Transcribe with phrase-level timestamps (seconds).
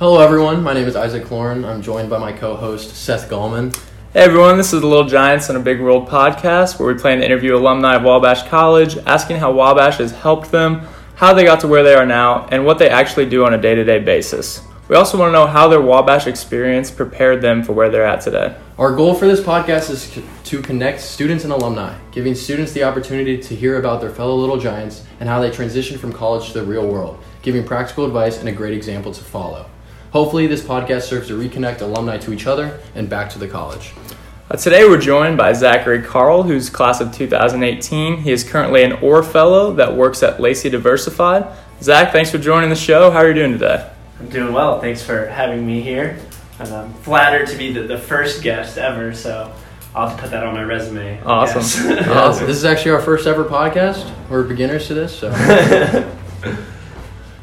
[0.00, 0.62] Hello, everyone.
[0.62, 1.62] My name is Isaac Lauren.
[1.62, 3.76] I'm joined by my co-host Seth Gallman.
[4.14, 7.18] Hey everyone, this is the Little Giants on a Big World podcast where we plan
[7.18, 11.60] to interview alumni of Wabash College, asking how Wabash has helped them, how they got
[11.60, 13.98] to where they are now, and what they actually do on a day to day
[13.98, 14.62] basis.
[14.88, 18.22] We also want to know how their Wabash experience prepared them for where they're at
[18.22, 18.56] today.
[18.78, 23.36] Our goal for this podcast is to connect students and alumni, giving students the opportunity
[23.36, 26.64] to hear about their fellow Little Giants and how they transition from college to the
[26.64, 29.66] real world, giving practical advice and a great example to follow.
[30.12, 33.92] Hopefully, this podcast serves to reconnect alumni to each other and back to the college.
[34.50, 38.16] Uh, today we're joined by Zachary Carl, who's class of 2018.
[38.16, 41.46] He is currently an Orr fellow that works at Lacy Diversified.
[41.80, 43.12] Zach, thanks for joining the show.
[43.12, 43.88] How are you doing today?
[44.18, 44.80] I'm doing well.
[44.80, 46.18] Thanks for having me here.
[46.58, 49.52] And I'm flattered to be the, the first guest ever, so
[49.94, 51.22] I'll have to put that on my resume.
[51.22, 51.96] Awesome.
[52.10, 52.46] Awesome.
[52.48, 54.12] This is actually our first ever podcast.
[54.28, 55.30] We're beginners to this, so.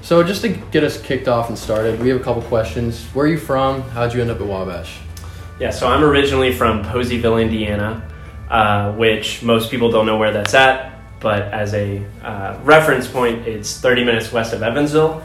[0.08, 3.04] so just to get us kicked off and started, we have a couple questions.
[3.08, 3.82] Where are you from?
[3.90, 5.00] How'd you end up at Wabash?
[5.60, 8.10] yeah, so I'm originally from Poseyville, Indiana,
[8.50, 13.46] uh, which most people don't know where that's at, but as a uh, reference point,
[13.46, 15.22] it's 30 minutes west of Evansville.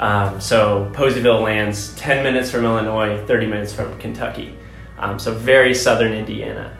[0.00, 4.58] Um, so Poseyville lands 10 minutes from Illinois, 30 minutes from Kentucky.
[4.98, 6.76] Um, so very southern Indiana.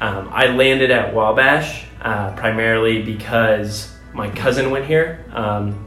[0.00, 5.26] Um, I landed at Wabash uh, primarily because my cousin went here.
[5.34, 5.85] Um,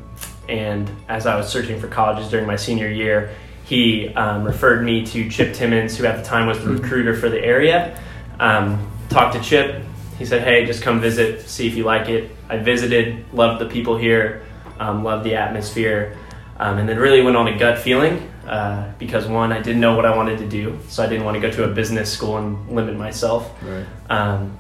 [0.49, 3.33] and as I was searching for colleges during my senior year,
[3.63, 7.29] he um, referred me to Chip Timmons, who at the time was the recruiter for
[7.29, 8.01] the area.
[8.39, 9.83] Um, talked to Chip.
[10.17, 13.67] He said, "Hey, just come visit, see if you like it." I visited, loved the
[13.67, 14.43] people here,
[14.79, 16.17] um, loved the atmosphere,
[16.57, 19.95] um, and then really went on a gut feeling uh, because one, I didn't know
[19.95, 22.37] what I wanted to do, so I didn't want to go to a business school
[22.37, 23.53] and limit myself.
[23.61, 23.85] Right.
[24.09, 24.57] Um,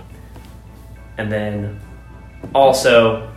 [1.17, 1.79] and then
[2.53, 3.31] also,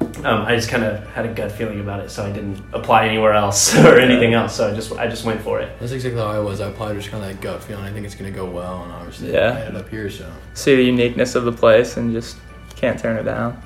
[0.00, 3.06] um, I just kind of had a gut feeling about it, so I didn't apply
[3.06, 4.56] anywhere else or anything else.
[4.56, 5.78] So I just I just went for it.
[5.78, 6.60] That's exactly how I was.
[6.60, 7.84] I applied just kind of that gut feeling.
[7.84, 9.52] I think it's going to go well, and obviously Yeah.
[9.52, 10.30] I ended up here, so.
[10.54, 12.36] see the uniqueness of the place and just
[12.74, 13.60] can't turn it down.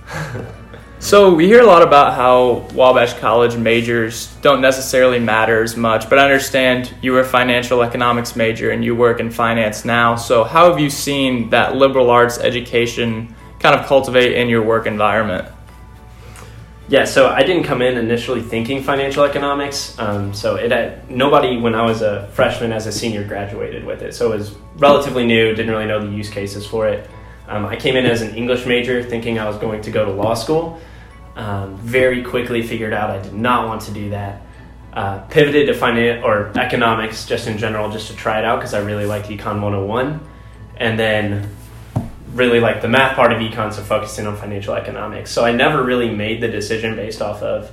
[0.98, 6.08] so we hear a lot about how Wabash College majors don't necessarily matter as much,
[6.08, 10.16] but I understand you were a financial economics major and you work in finance now.
[10.16, 14.86] So how have you seen that liberal arts education kind of cultivate in your work
[14.86, 15.51] environment?
[16.92, 19.98] Yeah, so I didn't come in initially thinking financial economics.
[19.98, 24.02] Um, so it had, nobody when I was a freshman as a senior graduated with
[24.02, 24.14] it.
[24.14, 25.54] So it was relatively new.
[25.54, 27.08] Didn't really know the use cases for it.
[27.48, 30.10] Um, I came in as an English major, thinking I was going to go to
[30.10, 30.82] law school.
[31.34, 34.42] Um, very quickly figured out I did not want to do that.
[34.92, 38.74] Uh, pivoted to finance or economics just in general, just to try it out because
[38.74, 40.20] I really liked Econ 101,
[40.76, 41.48] and then
[42.32, 45.30] really like the math part of econ, so focusing on financial economics.
[45.30, 47.70] So I never really made the decision based off of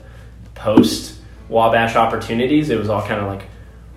[0.55, 2.69] post Wabash opportunities.
[2.69, 3.43] It was all kind of like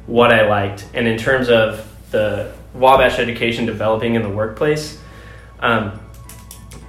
[0.06, 0.86] what I liked.
[0.94, 4.98] And in terms of the Wabash education developing in the workplace,
[5.60, 6.00] um,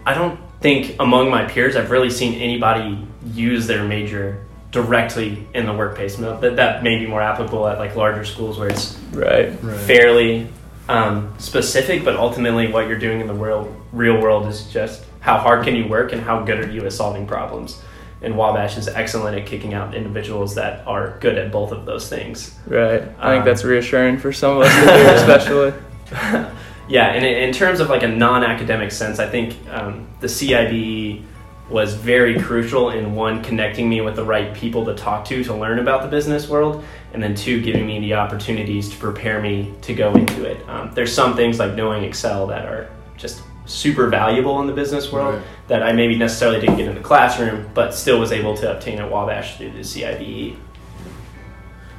[0.06, 5.66] I don't think among my peers I've really seen anybody use their major directly in
[5.66, 6.18] the workplace.
[6.18, 9.54] Now, That that may be more applicable at like larger schools where it's Right.
[9.62, 9.78] Right.
[9.82, 10.48] fairly
[10.90, 15.38] um, specific, but ultimately what you're doing in the real real world is just how
[15.38, 17.82] hard can you work and how good are you at solving problems.
[18.22, 22.08] And Wabash is excellent at kicking out individuals that are good at both of those
[22.08, 22.58] things.
[22.66, 23.02] Right.
[23.20, 25.74] I think Um, that's reassuring for some of us to hear, especially.
[26.88, 31.24] yeah, and in, in terms of like a non-academic sense, I think um, the CIBE
[31.70, 35.54] was very crucial in one connecting me with the right people to talk to to
[35.56, 39.74] learn about the business world, and then two giving me the opportunities to prepare me
[39.82, 40.58] to go into it.
[40.68, 45.10] Um, there's some things like knowing Excel that are just super valuable in the business
[45.12, 45.44] world Right.
[45.70, 49.00] that I maybe necessarily didn't get in the classroom, but still was able to obtain
[49.00, 49.80] at Wabash through the.
[49.80, 50.58] CIBE.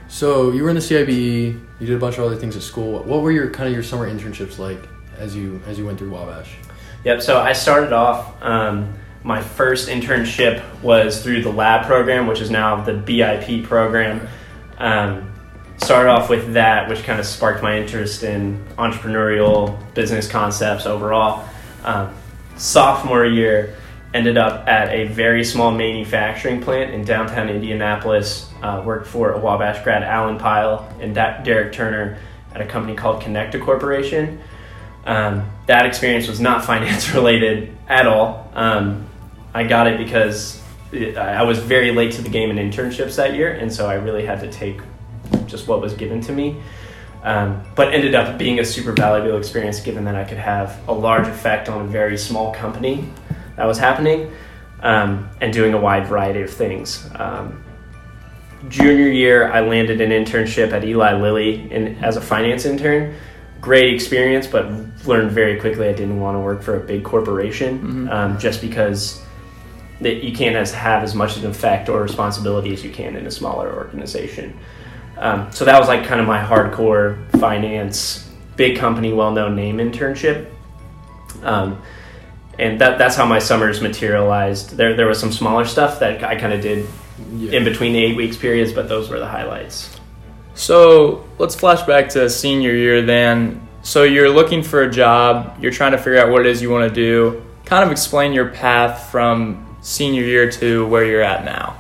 [0.09, 1.61] So you were in the CIBE.
[1.81, 3.03] You did a bunch of other things at school.
[3.03, 4.79] What were your kind of your summer internships like
[5.19, 6.55] as you as you went through Wabash?
[7.05, 7.23] Yep.
[7.23, 8.41] So I started off.
[8.43, 14.29] Um, my first internship was through the lab program, which is now the BIP program.
[14.79, 15.33] Um,
[15.79, 21.49] started off with that, which kind of sparked my interest in entrepreneurial business concepts overall.
[21.85, 22.15] Um,
[22.57, 23.75] sophomore year,
[24.15, 28.49] ended up at a very small manufacturing plant in downtown Indianapolis.
[28.63, 32.19] Uh, worked for a Wabash grad, Alan Pyle, and Da- Derek Turner
[32.55, 34.41] at a company called Connecta Corporation.
[35.05, 38.51] Um, that experience was not finance related at all.
[38.55, 39.07] Um,
[39.55, 40.61] I got it because
[40.93, 43.95] it, I was very late to the game in internships that year, and so I
[43.95, 44.81] really had to take
[45.47, 46.57] just what was given to me.
[47.23, 50.93] Um, but ended up being a super valuable experience given that I could have a
[50.93, 53.09] large effect on a very small company
[53.57, 54.31] that was happening
[54.83, 57.09] um, and doing a wide variety of things.
[57.15, 57.65] Um,
[58.69, 63.15] junior year, I landed an internship at Eli Lilly in, as a finance intern.
[63.63, 64.67] Great experience, but
[65.07, 68.13] learned very quickly I didn't want to work for a big corporation Mhm.
[68.13, 69.24] um, just because
[70.01, 73.17] that you can't as, have as much of an effect or responsibility as you can
[73.17, 74.59] in a smaller organization.
[75.17, 79.77] Um, so that was like kind of my hardcore finance, big company, well known name
[79.79, 80.51] internship.
[81.43, 81.81] Um,
[82.59, 84.77] and that, that's how my summers materialized.
[84.77, 86.87] There, there was some smaller stuff that I kind of did
[87.37, 87.59] Yeah.
[87.59, 89.91] in between the eight weeks periods, but those were the highlights.
[90.55, 93.67] So let's flash back to senior year then.
[93.83, 96.71] So you're looking for a job, you're trying to figure out what it is you
[96.71, 97.43] want to do.
[97.65, 101.79] Kind of explain your path from senior year to where you're at now.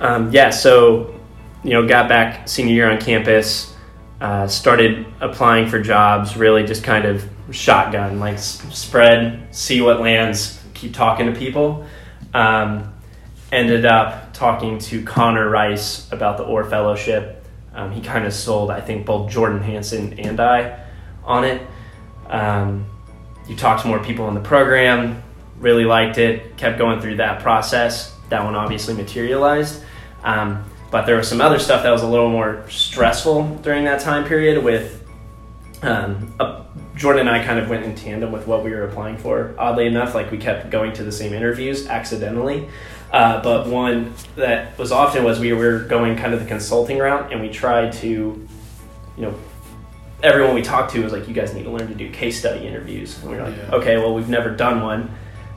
[0.00, 1.18] Um, yeah, so
[1.64, 3.74] you know, got back senior year on campus,
[4.20, 6.36] uh, started applying for jobs.
[6.36, 11.86] Really, just kind of shotgun, like s- spread, see what lands, keep talking to people.
[12.32, 12.92] Um,
[13.50, 17.44] ended up talking to Connor Rice about the Orr Fellowship.
[17.74, 20.84] Um, he kind of sold, I think, both Jordan Hansen and I
[21.24, 21.66] on it.
[22.28, 22.86] Um,
[23.48, 25.22] you talk to more people in the program,
[25.60, 28.14] really liked it, kept going through that process.
[28.30, 29.82] That one obviously materialized.
[30.24, 34.00] Um, but there was some other stuff that was a little more stressful during that
[34.00, 35.06] time period with
[35.82, 36.64] um, uh,
[36.96, 39.54] Jordan and I kind of went in tandem with what we were applying for.
[39.58, 42.68] Oddly enough, like we kept going to the same interviews accidentally.
[43.12, 47.32] Uh, but one that was often was we were going kind of the consulting route
[47.32, 49.34] and we tried to, you know,
[50.22, 52.66] everyone we talked to was like, you guys need to learn to do case study
[52.66, 53.18] interviews.
[53.22, 53.74] And we were like, Yeah.
[53.76, 55.10] okay, well, we've never done one.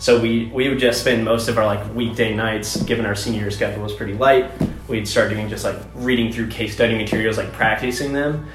[0.04, 3.40] So we, we would just spend most of our like weekday nights, given our senior
[3.40, 4.52] year schedule was pretty light,
[4.90, 8.46] we'd start doing just like reading through case study materials, like practicing them.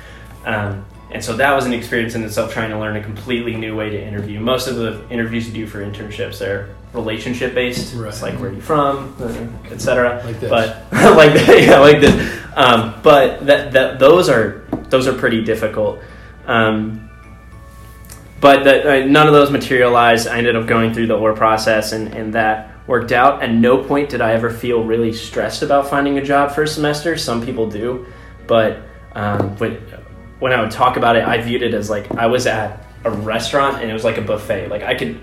[0.44, 3.74] Um, and so that was an experience in itself trying to learn a completely new
[3.74, 4.38] way to interview.
[4.40, 7.94] Most of the interviews you do for internships, they're relationship based.
[7.94, 8.08] Right.
[8.08, 9.16] It's like where are you from,
[9.70, 10.22] etc.
[10.26, 10.50] Like this.
[10.50, 12.42] But like yeah, like this.
[12.56, 16.00] Um, but that, that those are those are pretty difficult.
[16.44, 17.07] Um,
[18.40, 20.28] but that, uh, none of those materialized.
[20.28, 23.42] I ended up going through the Orr process, and, and that worked out.
[23.42, 27.16] At no point did I ever feel really stressed about finding a job first semester.
[27.16, 28.06] Some people do,
[28.46, 28.82] but
[29.14, 29.74] um, when
[30.38, 33.10] when I would talk about it, I viewed it as like I was at a
[33.10, 34.68] restaurant and it was like a buffet.
[34.68, 35.20] Like I could,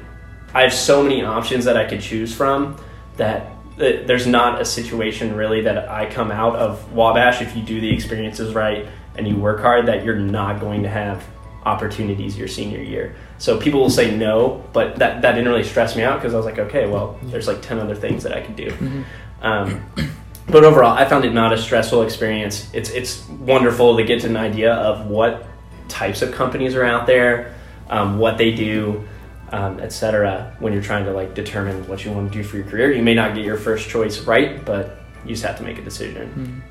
[0.54, 2.78] I have so many options that I could choose from
[3.18, 7.80] that There's not a situation really that I come out of Wabash if you do
[7.82, 8.88] the experiences right
[9.18, 11.26] and you work hard that you're not going to have
[11.66, 13.16] opportunities your senior year.
[13.38, 16.38] So people will say no, but that, that didn't really stress me out because I
[16.38, 18.72] was like, okay, well, there's like 10 other things that I could do.
[19.42, 19.84] Um,
[20.48, 22.70] but overall, I found it not a stressful experience.
[22.74, 25.46] It's, it's wonderful to get an idea of what
[25.88, 27.56] types of companies are out there,
[27.90, 29.08] um, what they do,
[29.52, 30.56] um, etc.
[30.60, 33.04] When you're trying to like determine what you want to do for your career, you
[33.04, 36.64] may not get your first choice right, but you just have to make a decision.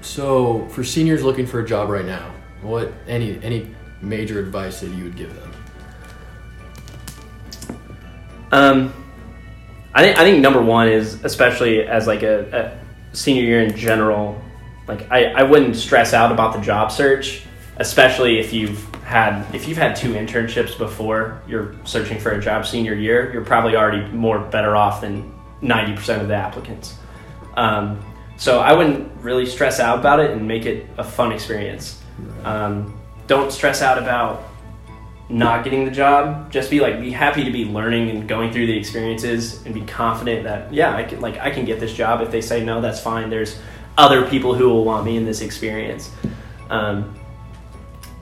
[0.00, 2.32] So, for seniors looking for a job right now,
[2.62, 5.52] what any any major advice that you would give them?
[8.50, 8.92] Um,
[9.94, 12.78] I think I think number one is especially as like a,
[13.12, 14.42] a senior year in general.
[14.86, 17.44] Like I, I wouldn't stress out about the job search,
[17.76, 22.66] especially if you've had if you've had two internships before you're searching for a job
[22.66, 23.32] senior year.
[23.32, 26.96] You're probably already more better off than ninety percent of the applicants.
[27.54, 28.02] Um,
[28.36, 32.02] so I wouldn't really stress out about it and make it a fun experience.
[32.44, 34.44] Um, don't stress out about
[35.28, 36.50] not getting the job.
[36.50, 39.82] Just be like be happy to be learning and going through the experiences and be
[39.82, 42.20] confident that yeah i can like i can get this job.
[42.20, 43.30] If they say no that's fine.
[43.30, 43.58] There's
[43.96, 46.10] other people who will want me in this experience.
[46.70, 47.14] Um,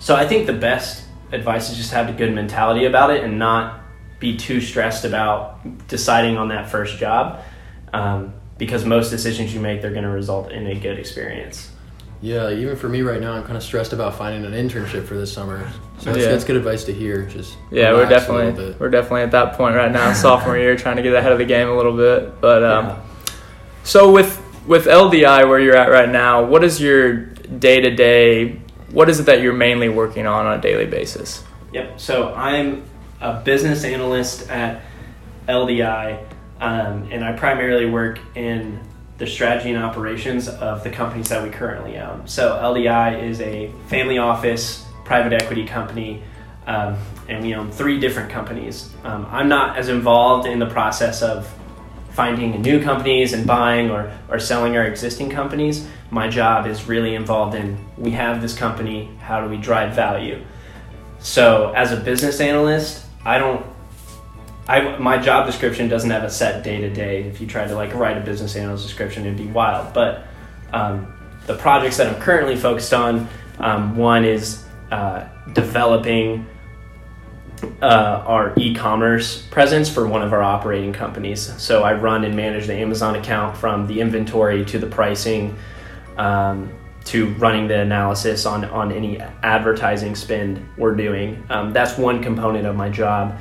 [0.00, 3.38] so i think the best advice is just have a good mentality about it and
[3.38, 3.80] not
[4.18, 7.40] be too stressed about deciding on that first job
[7.92, 11.70] um, because most decisions you make they're going to result in a good experience
[12.22, 15.14] Yeah, even for me right now, I'm kind of stressed about finding an internship for
[15.16, 15.66] this summer.
[15.98, 16.30] So that's, Yeah.
[16.32, 17.22] that's good advice to hear.
[17.22, 20.58] Just Yeah, we're relax a little definitely we're definitely at that point right now, sophomore
[20.58, 22.40] year, trying to get ahead of the game a little bit.
[22.40, 22.96] But um, Yeah.
[23.84, 28.60] so with with LDI, where you're at right now, what is your day to day?
[28.90, 31.42] What is it that you're mainly working on on a daily basis?
[31.72, 31.98] Yep.
[32.00, 32.82] So I'm
[33.22, 34.82] a business analyst at
[35.48, 36.18] LDI,
[36.60, 38.78] um, and I primarily work in
[39.20, 42.26] the strategy and operations of the companies that we currently own.
[42.26, 46.22] So LDI is a family office private equity company,
[46.66, 46.96] um,
[47.28, 48.90] and we own three different companies.
[49.04, 51.52] Um, I'm not as involved in the process of
[52.12, 55.86] finding new companies and buying or, or selling our existing companies.
[56.10, 60.42] My job is really involved in we have this company, how do we drive value?
[61.18, 63.66] So as a business analyst, I don't
[64.70, 67.24] I my job description doesn't have a set day to day.
[67.24, 69.92] If you try to like write a business analyst description, it'd be wild.
[69.92, 70.26] But
[70.72, 71.12] um,
[71.46, 76.46] the projects that I'm currently focused on, um, one is uh, developing
[77.82, 81.52] uh, our e-commerce presence for one of our operating companies.
[81.60, 85.58] So I run and manage the Amazon account from the inventory to the pricing
[86.16, 86.72] um,
[87.06, 91.44] to running the analysis on on any advertising spend we're doing.
[91.50, 93.36] Um, that's one component of my job.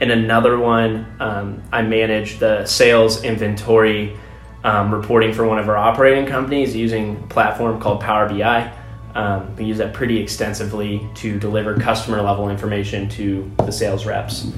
[0.00, 4.16] And another one, um, I manage the sales inventory
[4.64, 8.72] um, reporting for one of our operating companies using a platform called Power BI.
[9.14, 14.50] Um, we use that pretty extensively to deliver customer level information to the sales reps.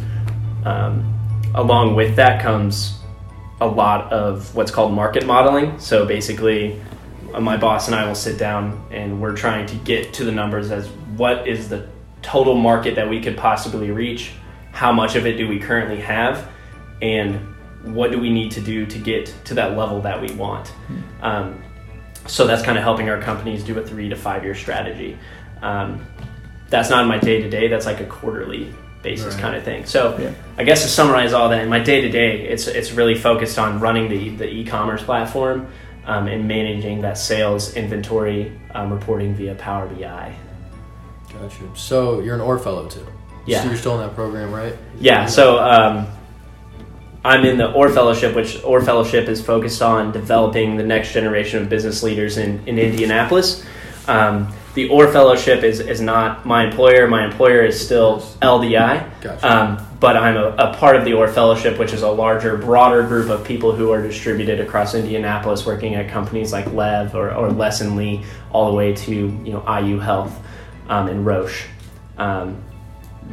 [0.64, 1.18] Um,
[1.54, 2.98] along with that comes
[3.60, 5.78] a lot of what's called market modeling.
[5.78, 6.80] So basically,
[7.32, 10.32] uh, my boss and I will sit down and we're trying to get to the
[10.32, 11.88] numbers as what is the
[12.20, 14.32] total market that we could possibly reach,
[14.72, 16.48] how much of it do we currently have,
[17.00, 17.38] and
[17.84, 20.72] what do we need to do to get to that level that we want.
[21.20, 21.62] Um,
[22.26, 25.18] so that's kind of helping our companies do a three to five year strategy.
[25.62, 26.06] Um,
[26.70, 27.68] that's not my day to day.
[27.68, 29.42] That's like a quarterly basis Right.
[29.42, 29.84] kind of thing.
[29.84, 30.30] So Yeah.
[30.56, 33.58] I guess to summarize all that, in my day to day, it's it's really focused
[33.58, 35.66] on running the the e-commerce platform
[36.06, 40.34] um, and managing that sales inventory um, reporting via Power BI.
[41.32, 41.64] Gotcha.
[41.74, 43.04] So you're an Orr fellow too.
[43.46, 43.62] Yeah.
[43.62, 44.76] So you're still in that program, right?
[44.98, 46.06] Yeah, so um,
[47.24, 51.62] I'm in the Orr Fellowship, which Orr Fellowship is focused on developing the next generation
[51.62, 53.64] of business leaders in, in Indianapolis.
[54.08, 57.06] Um, the Orr Fellowship is, is not my employer.
[57.06, 59.20] My employer is still LDI.
[59.20, 59.46] Gotcha.
[59.46, 63.02] Um, but I'm a, a part of the Orr Fellowship, which is a larger, broader
[63.06, 67.50] group of people who are distributed across Indianapolis, working at companies like Lev or, or
[67.50, 70.36] Lessonly, all the way to you know IU Health
[70.88, 71.66] um, and Roche.
[72.16, 72.62] Um,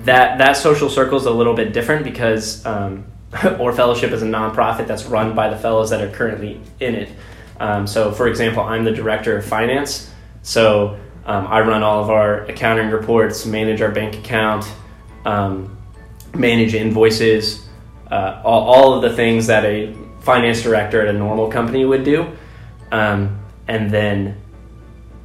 [0.03, 3.05] that that social circle is a little bit different because um,
[3.59, 7.09] Orr fellowship is a nonprofit that's run by the fellows that are currently in it.
[7.59, 10.11] Um, so for example i'm the director of finance.
[10.41, 14.65] So um, i run all of our accounting reports manage our bank account
[15.25, 15.77] um,
[16.33, 17.67] manage invoices
[18.11, 22.03] uh, all, all of the things that a finance director at a normal company would
[22.03, 22.31] do.
[22.91, 24.37] Um, and then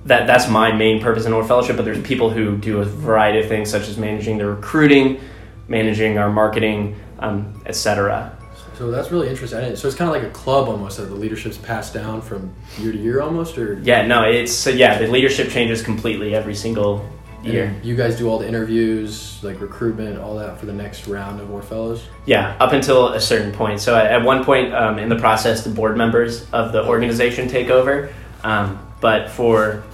[0.07, 3.41] that that's my main purpose in Orr Fellowship, but there's people who do a variety
[3.41, 5.21] of things such as managing the recruiting,
[5.69, 8.37] managing our marketing, um, etc.
[8.77, 9.77] So that's really interesting.
[9.77, 12.93] So it's kind of like a club almost that the leadership's passed down from year
[12.93, 17.09] to year almost, or Yeah, no, it's so yeah, the leadership changes completely every single
[17.45, 17.75] year.
[17.83, 21.51] You guys do all the interviews, like recruitment, all that for the next round of
[21.53, 22.03] Orr fellows.
[22.27, 23.81] Yeah, up until a certain point.
[23.81, 27.49] So at at one point um, in the process, the board members of the organization
[27.49, 29.85] take over, um, but for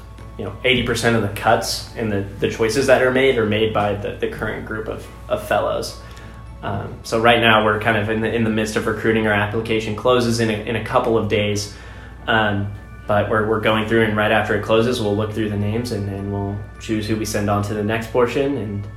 [0.41, 3.75] you know, 80% of the cuts and the, the choices that are made are made
[3.75, 6.01] by the, the current group of, of fellows.
[6.63, 9.27] Um, so right now we're kind of in the, in the midst of recruiting.
[9.27, 11.75] Our application closes in a, in a couple of days.
[12.27, 12.73] Um,
[13.07, 15.93] but we're, we're going through and right after it closes, we'll look through the names
[15.93, 18.89] and then we'll choose who we send on to the next portion and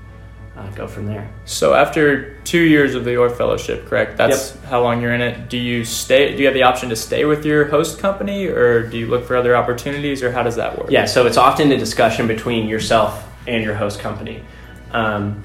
[0.56, 1.30] uh, go from there.
[1.46, 4.18] So after two years of the Orr Fellowship, correct?
[4.18, 5.50] That's how long you're in it.
[5.50, 6.34] Do you stay?
[6.34, 9.26] Do you have the option to stay with your host company, or do you look
[9.26, 10.92] for other opportunities, or how does that work?
[10.92, 14.44] Yeah, so it's often a discussion between yourself and your host company.
[14.92, 15.42] Um,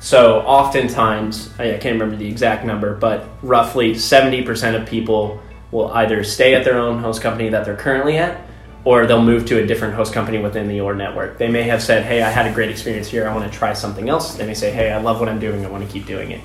[0.00, 5.40] so oftentimes, I I can't remember the exact number, but roughly 70% of people
[5.70, 8.45] will either stay at their own host company that they're currently at,
[8.86, 11.38] or they'll move to a different host company within the Orr network.
[11.38, 13.72] They may have said, hey, I had a great experience here, I want to try
[13.72, 14.36] something else.
[14.36, 16.40] They may say, hey, I love what I'm doing, I want to keep doing it.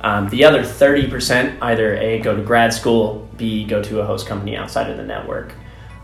[0.00, 4.28] Um, the other 30% either A, go to grad school, B, go to a host
[4.28, 5.54] company outside of the network.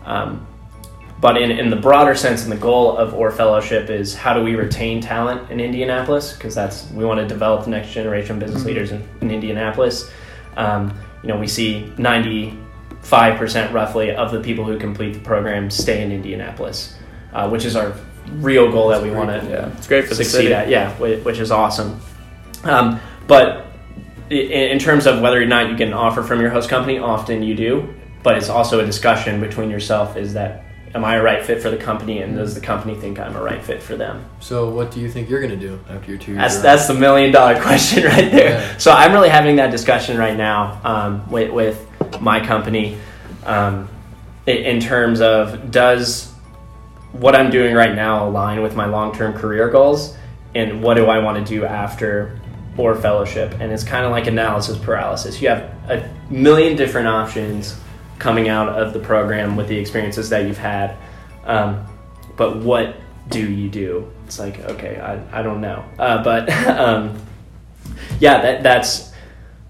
[0.03, 0.45] Um,
[1.21, 4.43] but in, in the broader sense, and the goal of Orr Fellowship is how do
[4.43, 6.33] we retain talent in Indianapolis?
[6.33, 10.11] Because that's we want to develop the next generation of business leaders in, in Indianapolis.
[10.57, 10.93] Um,
[11.23, 11.93] you know, we see
[13.03, 16.95] 95% roughly of the people who complete the program stay in Indianapolis,
[17.33, 17.93] uh, which is our
[18.33, 20.53] real goal that we want to Yeah, it's great for the succeed city.
[20.53, 20.69] at.
[20.69, 21.99] Yeah, which is awesome.
[22.63, 23.67] Um, but
[24.29, 27.41] in terms of whether or not you get an offer from your host company, often
[27.41, 27.93] you do.
[28.21, 31.69] But it's also a discussion between yourself: is that am I a right fit for
[31.69, 34.25] the company, and does the company think I'm a right fit for them?
[34.39, 36.41] So what do you think you're gonna do after your two years?
[36.41, 38.59] That's are that's the million dollar question right there.
[38.59, 38.77] Yeah.
[38.77, 41.88] So I'm really having that discussion right now um, with with
[42.21, 42.97] my company
[43.45, 43.89] um,
[44.45, 46.31] in, terms of does
[47.11, 50.17] what I'm doing right now align with my long term career goals,
[50.55, 52.39] and what do I want to do after
[52.77, 53.53] Orr fellowship?
[53.59, 55.41] And it's kind of like analysis paralysis.
[55.41, 57.79] You have a million different options
[58.17, 60.97] coming out of the program with the experiences that you've had,
[61.45, 61.85] um,
[62.35, 62.95] but what
[63.29, 64.11] do you do?
[64.25, 67.19] It's like okay, I, I don't know, uh, but um,
[68.19, 69.11] yeah, that that's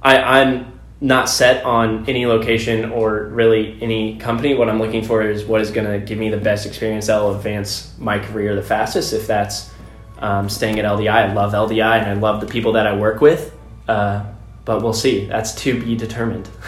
[0.02, 4.54] I, I'm not set on any location or really any company.
[4.54, 7.20] What I'm looking for is what is going to give me the best experience that
[7.20, 9.14] will advance my career the fastest.
[9.14, 9.72] If that's
[10.18, 13.22] um, staying at LDI, I love LDI and I love the people that I work
[13.22, 13.56] with.
[13.88, 14.26] Uh,
[14.66, 15.26] but we'll see.
[15.26, 16.50] That's to be determined.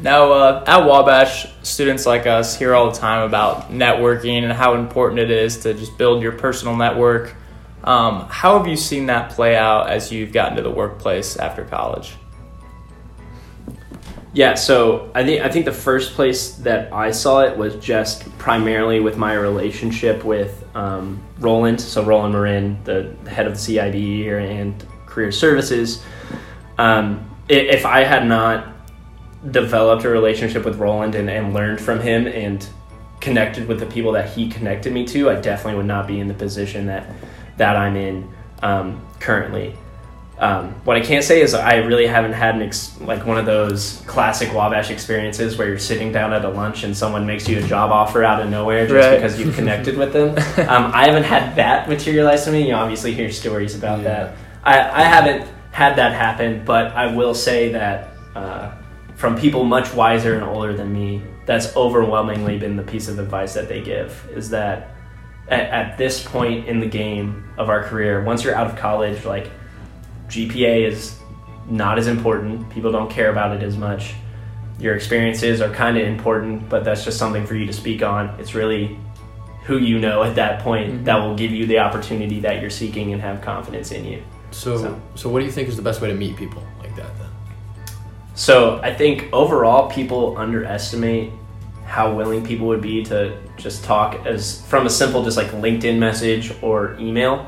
[0.00, 4.74] Now, uh, at Wabash, students like us hear all the time about networking and how
[4.74, 7.34] important it is to just build your personal network.
[7.82, 11.64] Um, how have you seen that play out as you've gotten to the workplace after
[11.64, 12.14] college?
[14.38, 18.22] Yeah, so I think I think the first place that I saw it was just
[18.38, 21.80] primarily with my relationship with um, Roland.
[21.80, 26.04] So Roland Morin, the head of the CIB here and Career Services.
[26.78, 28.68] Um, if I had not
[29.50, 32.64] developed a relationship with Roland and, and learned from him and
[33.18, 36.28] connected with the people that he connected me to, I definitely would not be in
[36.28, 37.10] the position that
[37.56, 39.74] that I'm in um, currently.
[40.38, 43.46] Um, what I can't say is I really haven't had an ex- like one of
[43.46, 47.58] those classic Wabash experiences where you're sitting down at a lunch and someone makes you
[47.58, 49.16] a job offer out of nowhere just Right.
[49.16, 50.36] because you've connected with them.
[50.68, 52.68] Um, I haven't had that materialize to me.
[52.68, 54.04] You obviously hear stories about Yeah.
[54.04, 54.36] that.
[54.62, 58.70] I, I haven't had that happen, but I will say that uh,
[59.16, 63.54] from people much wiser and older than me, that's overwhelmingly been the piece of advice
[63.54, 64.90] that they give is that
[65.48, 69.24] at, at this point in the game of our career, once you're out of college,
[69.24, 69.50] like
[70.28, 71.18] GPA is
[71.68, 72.68] not as important.
[72.70, 74.14] People don't care about it as much.
[74.78, 78.28] Your experiences are kind of important, but that's just something for you to speak on.
[78.38, 78.98] It's really
[79.64, 81.04] who you know at that point Mhm.
[81.04, 84.18] that will give you the opportunity that you're seeking and have confidence in you.
[84.50, 86.94] So, So- so what do you think is the best way to meet people like
[86.96, 87.28] that then?
[88.34, 91.32] So I think overall, people underestimate
[91.84, 95.98] how willing people would be to just talk as from a simple, just like LinkedIn
[95.98, 97.46] message or email.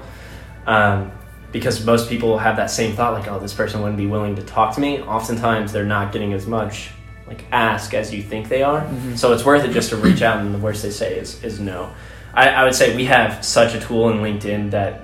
[0.66, 1.12] Um,
[1.52, 4.42] because most people have that same thought, like, oh, this person wouldn't be willing to
[4.42, 5.00] talk to me.
[5.02, 6.90] Oftentimes, they're not getting as much
[7.26, 8.88] like ask as you think they are.
[9.14, 11.60] So it's worth it just to reach out, and the worst they say is is
[11.60, 11.92] no.
[12.34, 15.02] I, I would say we have such a tool in LinkedIn that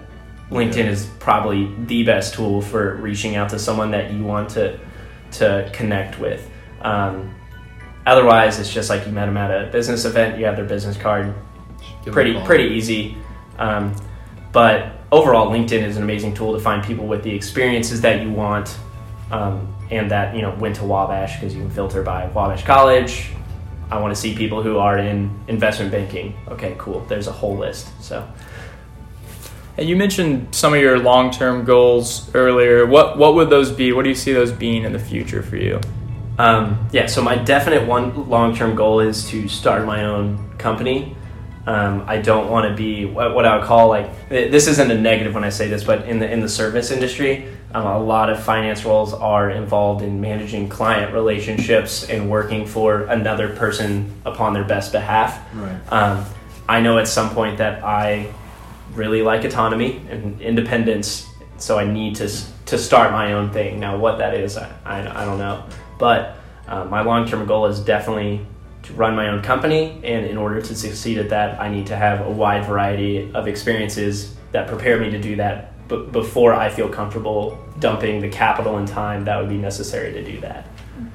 [0.50, 0.90] LinkedIn Yeah.
[0.90, 4.78] is probably the best tool for reaching out to someone that you want to
[5.32, 6.48] to connect with.
[6.82, 7.34] Um,
[8.06, 10.96] otherwise, it's just like you met them at a business event, you have their business
[10.96, 11.34] card,
[12.06, 13.16] pretty pretty easy.
[13.58, 13.94] Um,
[14.52, 18.30] but overall, LinkedIn is an amazing tool to find people with the experiences that you
[18.30, 18.76] want,
[19.30, 23.30] um, and that you know went to Wabash because you can filter by Wabash College.
[23.90, 26.34] I want to see people who are in investment banking.
[26.48, 27.00] Okay, cool.
[27.08, 27.88] There's a whole list.
[28.02, 28.28] So
[29.76, 32.84] And you mentioned some of your long-term goals earlier.
[32.86, 33.92] What what would those be?
[33.92, 35.80] What do you see those being in the future for you?
[36.38, 41.16] Um, yeah, so my definite one long term goal is to start my own company.
[41.66, 44.98] Um, I don't want to be what, what I would call like this isn't a
[44.98, 48.30] negative when I say this, but in the in the service industry, um, a lot
[48.30, 54.54] of finance roles are involved in managing client relationships and working for another person upon
[54.54, 55.44] their best behalf.
[55.54, 55.92] Right.
[55.92, 56.24] Um,
[56.68, 58.32] I know at some point that I
[58.94, 61.26] really like autonomy and independence,
[61.58, 62.30] so I need to
[62.66, 63.80] to start my own thing.
[63.80, 65.64] Now, what that is, I, I, I don't know,
[65.98, 66.36] but
[66.68, 68.46] uh, my long term goal is definitely
[68.86, 71.96] to run my own company, and in order to succeed at that, I need to
[71.96, 75.72] have a wide variety of experiences that prepare me to do that.
[75.88, 80.24] b- before I feel comfortable dumping the capital and time that would be necessary to
[80.24, 80.66] do that.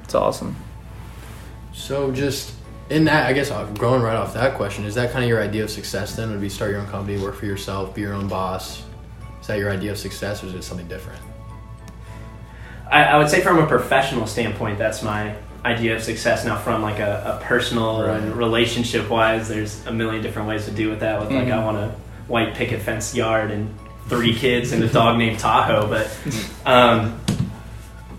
[0.04, 0.56] It's awesome.
[1.72, 2.54] So just
[2.88, 5.42] in that, I guess uh, going right off that question, is that kind of your
[5.42, 6.30] idea of success then?
[6.30, 8.82] Would be start your own company, work for yourself, be your own boss?
[9.40, 11.20] Is that your idea of success or is it something different?
[12.90, 16.44] I, I would say from a professional standpoint, that's my idea of success.
[16.44, 20.70] Now, from like a, a personal and relationship wise, there's a million different ways to
[20.72, 21.20] do with that.
[21.20, 21.52] With like, Mhm.
[21.52, 21.94] I want a
[22.28, 23.72] white picket fence yard and
[24.08, 25.86] three kids and a dog named Tahoe.
[25.88, 26.16] But
[26.66, 27.20] um,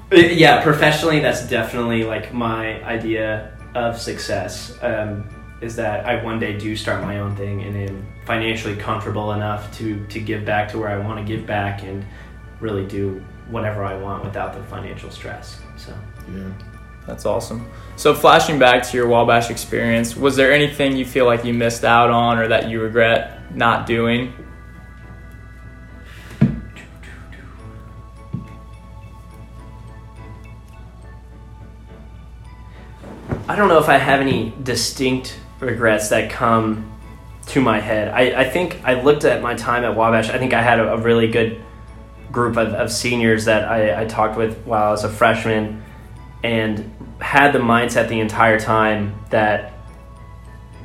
[0.09, 4.77] but yeah, professionally, that's definitely like my idea of success.
[4.81, 5.29] Um,
[5.61, 9.75] is that I one day do start my own thing and am financially comfortable enough
[9.77, 12.05] to to give back to where I want to give back and
[12.59, 15.59] really do whatever I want without the financial stress.
[15.77, 15.93] So
[16.33, 16.43] Yeah.
[17.05, 17.69] That's awesome.
[17.95, 21.83] So, flashing back to your Wabash experience, was there anything you feel like you missed
[21.83, 24.33] out on or that you regret not doing?
[33.45, 36.89] I don't know if I have any distinct regrets that come
[37.47, 38.07] to my head.
[38.07, 40.29] I, I think I looked at my time at Wabash.
[40.29, 41.61] I think I had a, a really good
[42.31, 45.83] group of, of seniors that I, I talked with while I was a freshman
[46.43, 49.73] and had the mindset the entire time that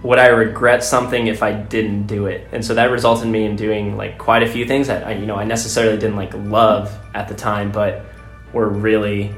[0.03, 2.47] would I regret something if I didn't do it?
[2.53, 5.13] And so that resulted in me in doing like quite a few things that I,
[5.15, 8.05] you know, I necessarily didn't like love at the time, but
[8.53, 9.35] were really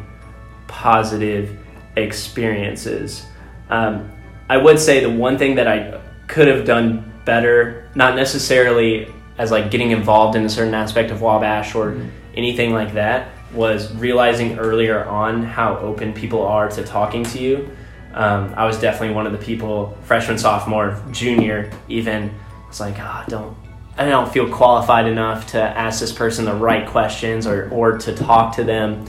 [0.68, 1.58] positive
[1.96, 3.24] experiences.
[3.70, 4.10] Um,
[4.48, 9.50] I would say the one thing that I could have done better, not necessarily as
[9.50, 11.96] like getting involved in a certain aspect of Wabash or
[12.34, 17.70] anything like that, was realizing earlier on how open people are to talking to you.
[18.14, 22.30] Um, I was definitely one of the people, freshman, sophomore, junior, even.
[22.30, 23.56] I was like, ah, don't
[24.00, 28.14] I don't feel qualified enough to ask this person the right questions or, or to
[28.14, 29.04] talk to them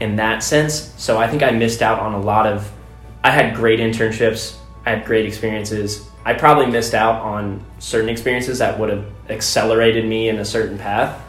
[0.00, 0.94] in that sense.
[0.96, 2.72] So I think I missed out on a lot of.
[3.22, 4.56] I had great internships,
[4.86, 6.08] I had great experiences.
[6.24, 10.78] I probably missed out on certain experiences that would have accelerated me in a certain
[10.78, 11.22] path.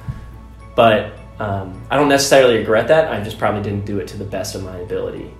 [0.73, 3.11] But um, I don't necessarily regret that.
[3.11, 5.31] I just probably didn't do it to the best of my ability.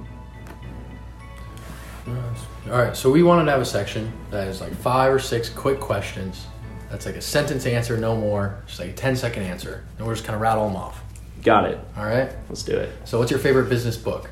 [2.68, 5.50] All right, so we wanted to have a section that is like five or six
[5.50, 6.48] quick questions.
[6.90, 8.64] That's like a sentence answer, no more.
[8.66, 9.86] Just like a 10 second answer.
[9.98, 11.02] And we're just kind of rattle them off.
[11.44, 11.80] Got it.
[11.96, 12.32] All right?
[12.50, 12.90] Let's do it.
[13.06, 14.30] So, what's your favorite business book?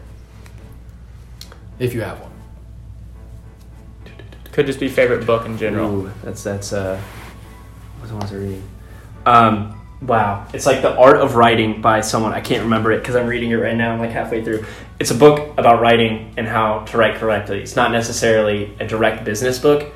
[1.77, 2.31] If you have one.
[4.51, 5.91] Could just be favorite book in general.
[5.91, 6.99] Ooh, that's that's uh,
[7.99, 8.63] what the ones I reading?
[9.25, 13.15] Um, wow, it's like the art of writing by someone I can't remember it because
[13.15, 13.93] I'm reading it right now.
[13.93, 14.65] I'm like halfway through.
[14.99, 17.61] It's a book about writing and how to write correctly.
[17.61, 19.91] It's not necessarily a direct business book,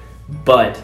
[0.46, 0.82] but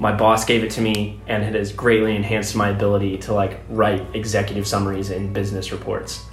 [0.00, 3.60] my boss gave it to me and it has greatly enhanced my ability to like
[3.68, 6.26] write executive summaries and business reports.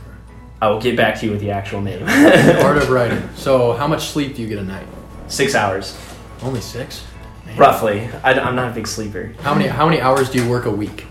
[0.62, 2.06] I will get back to you with the actual name.
[2.06, 3.28] The art of writing.
[3.36, 4.86] So, how much sleep do you get a night?
[5.28, 5.98] Six hours,
[6.44, 7.04] Only six?
[7.48, 7.58] Man.
[7.58, 8.08] roughly.
[8.24, 9.34] I, am not a big sleeper.
[9.40, 11.06] How many, how many hours do you work a week?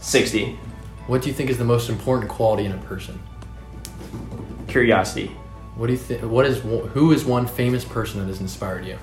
[0.00, 0.58] Sixty.
[1.06, 3.20] What do you think is the most important quality in a person?
[4.68, 5.28] Curiosity.
[5.76, 6.22] What do you think?
[6.22, 8.98] What is who is one famous person that has inspired you?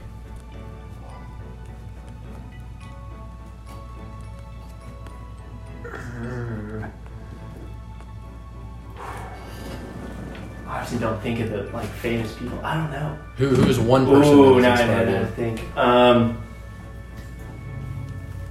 [10.67, 12.59] I honestly don't think of the like famous people.
[12.63, 13.17] I don't know.
[13.37, 15.25] Who who is one person Ooh, that now I to you?
[15.35, 15.77] think.
[15.77, 16.43] Um.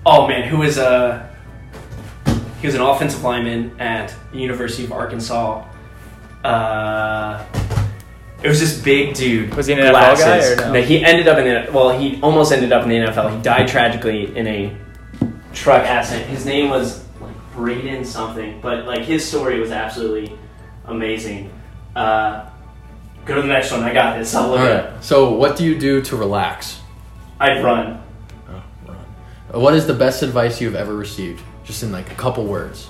[0.05, 1.26] Oh man, who is uh
[2.61, 5.67] He was an offensive lineman at the University of Arkansas.
[6.45, 7.45] Uh.
[8.43, 9.55] It was this big dude.
[9.55, 10.83] Was he an NFL guy or no?
[10.83, 11.99] he ended up in the well.
[11.99, 13.35] He almost ended up in the NFL.
[13.35, 14.77] He died tragically in a
[15.53, 16.29] truck accident.
[16.29, 20.39] His name was like Braden something, but like his story was absolutely
[20.85, 21.51] amazing.
[21.97, 22.49] Uh,
[23.25, 23.83] go to the next one.
[23.83, 24.35] I got this.
[24.35, 26.81] I'll look All it So, what do you do to relax?
[27.41, 28.03] I'd run.
[28.49, 29.63] Oh, run.
[29.63, 31.43] What is the best advice you've ever received?
[31.67, 32.89] Just in like a couple words.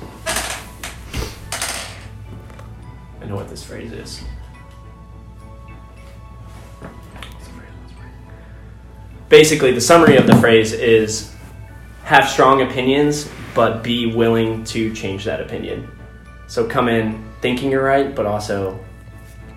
[3.21, 4.23] I know what this phrase is.
[9.29, 11.35] Basically, the summary of the phrase is
[12.05, 15.91] have strong opinions, but be willing to change that opinion.
[16.47, 18.79] So come in thinking you're right, but also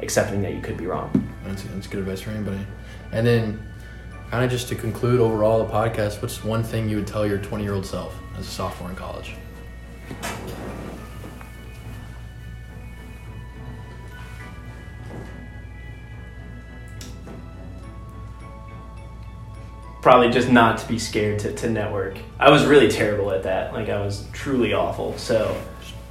[0.02, 1.12] accepting that you could be wrong.
[1.46, 2.66] That's, that's good advice for anybody.
[3.12, 3.62] And then,
[4.32, 7.38] kind of just to conclude overall the podcast, what's one thing you would tell your
[7.38, 9.36] 20 year old self as a sophomore in college?
[20.02, 22.18] Probably just not to be scared to, to network.
[22.40, 23.74] I was really terrible at that.
[23.74, 25.18] Like, I was truly awful.
[25.18, 25.62] So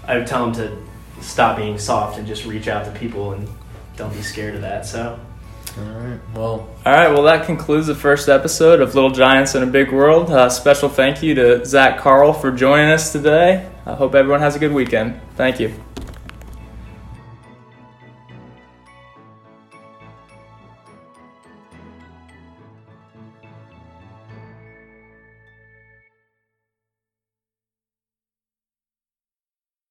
[0.04, 3.48] I would tell them to stop being soft and just reach out to people and
[3.96, 4.84] don't be scared of that.
[4.84, 5.18] So.
[5.76, 6.20] All right.
[6.35, 9.92] Well, All right, well, that concludes the first episode of Little Giants in a Big
[9.92, 10.31] World.
[10.31, 13.68] Uh, special thank you to Zach Carl for joining us today.
[13.87, 15.20] I hope everyone has a good weekend.
[15.37, 15.74] Thank you.